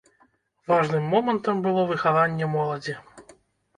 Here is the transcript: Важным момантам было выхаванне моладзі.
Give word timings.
Важным 0.71 1.03
момантам 1.13 1.61
было 1.67 1.81
выхаванне 1.93 2.45
моладзі. 2.57 2.93